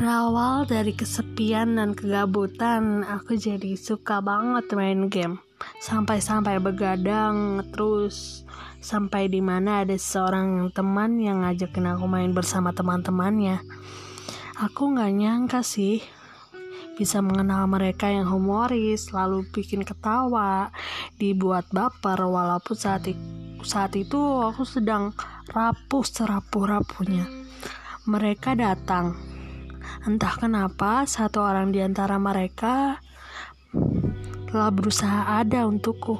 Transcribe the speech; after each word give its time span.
Berawal 0.00 0.64
dari 0.64 0.96
kesepian 0.96 1.76
dan 1.76 1.92
kegabutan, 1.92 3.04
aku 3.04 3.36
jadi 3.36 3.76
suka 3.76 4.24
banget 4.24 4.72
main 4.72 5.12
game. 5.12 5.44
Sampai-sampai 5.76 6.56
begadang 6.56 7.60
terus 7.68 8.48
sampai 8.80 9.28
di 9.28 9.44
mana 9.44 9.84
ada 9.84 9.92
seorang 10.00 10.72
teman 10.72 11.20
yang 11.20 11.44
ngajakin 11.44 11.92
aku 11.92 12.08
main 12.08 12.32
bersama 12.32 12.72
teman-temannya. 12.72 13.60
Aku 14.56 14.96
nggak 14.96 15.12
nyangka 15.20 15.60
sih 15.60 16.00
bisa 16.96 17.20
mengenal 17.20 17.68
mereka 17.68 18.08
yang 18.08 18.24
humoris, 18.24 19.12
lalu 19.12 19.44
bikin 19.52 19.84
ketawa, 19.84 20.72
dibuat 21.20 21.68
baper 21.76 22.24
walaupun 22.24 22.72
saat 22.72 23.04
saat 23.60 23.92
itu 24.00 24.16
aku 24.48 24.64
sedang 24.64 25.12
rapuh 25.52 26.08
serapuh-rapuhnya. 26.08 27.28
Mereka 28.08 28.56
datang 28.56 29.39
Entah 30.06 30.34
kenapa, 30.38 31.04
satu 31.04 31.44
orang 31.44 31.74
di 31.74 31.84
antara 31.84 32.16
mereka 32.16 32.98
telah 34.50 34.70
berusaha 34.74 35.38
ada 35.38 35.68
untukku. 35.68 36.18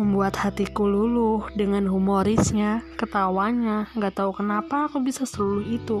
Membuat 0.00 0.32
hatiku 0.40 0.88
luluh 0.88 1.44
dengan 1.52 1.84
humorisnya, 1.84 2.80
ketawanya. 2.96 3.92
Gak 4.00 4.16
tahu 4.16 4.32
kenapa 4.32 4.88
aku 4.88 5.04
bisa 5.04 5.28
seluluh 5.28 5.66
itu. 5.68 6.00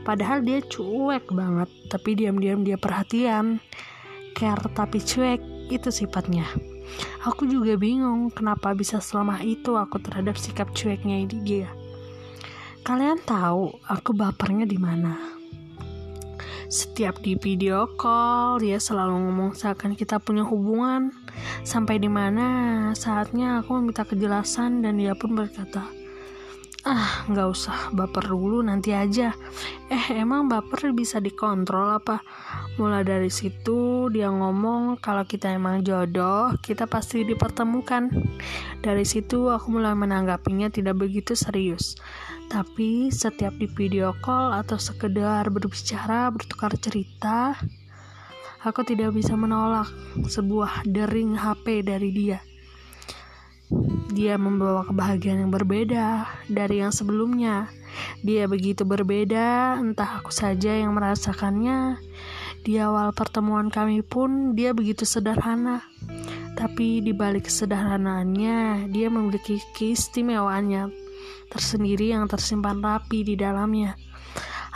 Padahal 0.00 0.40
dia 0.40 0.64
cuek 0.64 1.28
banget, 1.28 1.68
tapi 1.92 2.16
diam-diam 2.16 2.64
dia 2.64 2.80
perhatian. 2.80 3.60
Care 4.32 4.64
tapi 4.72 4.96
cuek, 4.96 5.44
itu 5.68 5.88
sifatnya. 5.92 6.48
Aku 7.24 7.48
juga 7.48 7.76
bingung 7.76 8.28
kenapa 8.32 8.72
bisa 8.76 9.00
selama 9.00 9.40
itu 9.40 9.76
aku 9.76 10.00
terhadap 10.00 10.36
sikap 10.36 10.72
cueknya 10.76 11.24
ini 11.24 11.36
dia. 11.44 11.70
Kalian 12.84 13.16
tahu 13.24 13.80
aku 13.88 14.12
bapernya 14.12 14.68
di 14.68 14.76
mana? 14.76 15.16
Setiap 16.68 17.16
di 17.24 17.32
video 17.32 17.88
call 17.96 18.60
dia 18.60 18.76
selalu 18.76 19.24
ngomong 19.24 19.56
seakan 19.56 19.96
kita 19.96 20.20
punya 20.20 20.44
hubungan. 20.44 21.08
Sampai 21.64 21.96
di 21.96 22.12
mana 22.12 22.92
saatnya 22.92 23.64
aku 23.64 23.80
meminta 23.80 24.04
kejelasan 24.04 24.84
dan 24.84 25.00
dia 25.00 25.16
pun 25.16 25.32
berkata, 25.32 25.88
ah 26.84 27.24
nggak 27.32 27.48
usah. 27.48 27.90
Baper 27.96 28.28
dulu 28.28 28.60
nanti 28.60 28.92
aja. 28.92 29.32
Eh 29.88 30.04
emang 30.12 30.46
baper 30.46 30.92
bisa 30.92 31.18
dikontrol 31.18 31.96
apa? 31.96 32.20
Mulai 32.76 33.02
dari 33.04 33.32
situ 33.32 34.08
dia 34.12 34.28
ngomong 34.28 35.00
kalau 35.00 35.24
kita 35.24 35.48
emang 35.52 35.80
jodoh 35.80 36.52
kita 36.60 36.84
pasti 36.84 37.24
dipertemukan. 37.24 38.12
Dari 38.84 39.04
situ 39.08 39.48
aku 39.48 39.80
mulai 39.80 39.96
menanggapinya 39.96 40.68
tidak 40.68 41.00
begitu 41.00 41.32
serius. 41.32 41.96
Tapi 42.52 43.08
setiap 43.08 43.56
di 43.56 43.64
video 43.64 44.12
call 44.20 44.52
atau 44.52 44.76
sekedar 44.76 45.48
berbicara 45.48 46.28
bertukar 46.28 46.76
cerita 46.76 47.56
aku 48.64 48.80
tidak 48.80 49.12
bisa 49.12 49.36
menolak 49.36 49.88
sebuah 50.24 50.88
dering 50.88 51.36
HP 51.36 51.84
dari 51.84 52.10
dia 52.12 52.40
dia 54.14 54.38
membawa 54.38 54.86
kebahagiaan 54.86 55.44
yang 55.44 55.52
berbeda 55.52 56.30
dari 56.46 56.78
yang 56.78 56.94
sebelumnya. 56.94 57.66
Dia 58.22 58.46
begitu 58.46 58.86
berbeda, 58.86 59.74
entah 59.82 60.22
aku 60.22 60.30
saja 60.30 60.70
yang 60.70 60.94
merasakannya. 60.94 61.98
Di 62.62 62.78
awal 62.78 63.10
pertemuan 63.10 63.68
kami 63.74 64.06
pun 64.06 64.54
dia 64.54 64.70
begitu 64.70 65.02
sederhana. 65.02 65.82
Tapi 66.54 67.02
di 67.02 67.10
balik 67.10 67.50
kesederhanaannya, 67.50 68.88
dia 68.94 69.10
memiliki 69.10 69.58
keistimewaannya 69.74 70.94
tersendiri 71.50 72.14
yang 72.14 72.30
tersimpan 72.30 72.78
rapi 72.78 73.26
di 73.26 73.34
dalamnya. 73.34 73.98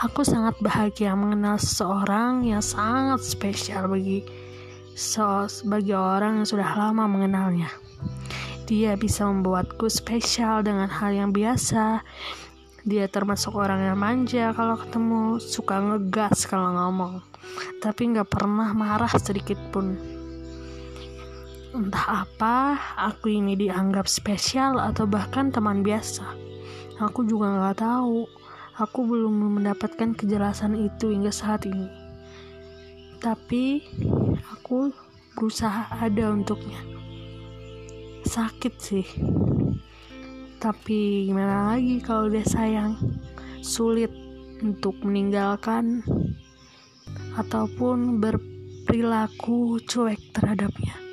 Aku 0.03 0.27
sangat 0.27 0.59
bahagia 0.59 1.15
mengenal 1.15 1.59
seseorang 1.59 2.47
yang 2.47 2.63
sangat 2.63 3.23
spesial 3.23 3.87
bagi 3.87 4.23
so, 4.99 5.47
bagi 5.67 5.95
orang 5.95 6.43
yang 6.43 6.49
sudah 6.51 6.71
lama 6.75 7.07
mengenalnya. 7.07 7.88
Dia 8.69 9.01
bisa 9.01 9.25
membuatku 9.25 9.89
spesial 9.89 10.61
dengan 10.61 10.93
hal 10.93 11.17
yang 11.17 11.33
biasa. 11.33 12.05
Dia 12.85 13.09
termasuk 13.09 13.57
orang 13.57 13.81
yang 13.81 13.97
manja 13.97 14.53
kalau 14.53 14.77
ketemu, 14.77 15.41
suka 15.41 15.81
ngegas 15.81 16.45
kalau 16.45 16.77
ngomong, 16.77 17.25
tapi 17.81 18.13
nggak 18.13 18.29
pernah 18.29 18.77
marah 18.77 19.09
sedikit 19.17 19.57
pun. 19.73 19.97
Entah 21.73 22.29
apa, 22.29 22.77
aku 23.09 23.33
ini 23.33 23.57
dianggap 23.57 24.05
spesial 24.05 24.77
atau 24.77 25.09
bahkan 25.09 25.49
teman 25.49 25.81
biasa. 25.81 26.29
Aku 27.01 27.25
juga 27.25 27.49
nggak 27.49 27.81
tahu. 27.81 28.29
Aku 28.85 29.01
belum 29.09 29.57
mendapatkan 29.57 30.13
kejelasan 30.13 30.77
itu 30.77 31.09
hingga 31.09 31.33
saat 31.33 31.65
ini. 31.65 31.89
Tapi 33.17 33.81
aku 34.53 34.93
berusaha 35.33 35.89
ada 36.05 36.29
untuknya 36.29 36.98
sakit 38.29 38.75
sih. 38.77 39.09
Tapi 40.61 41.25
gimana 41.33 41.73
lagi 41.73 42.05
kalau 42.05 42.29
udah 42.29 42.45
sayang? 42.45 42.93
Sulit 43.65 44.13
untuk 44.61 45.01
meninggalkan 45.01 46.05
ataupun 47.41 48.21
berperilaku 48.21 49.81
cuek 49.89 50.21
terhadapnya 50.37 51.08